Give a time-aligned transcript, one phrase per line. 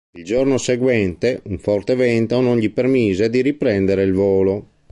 [0.17, 4.69] Il giorno seguente, un forte vento non gli permise di riprendere il volo.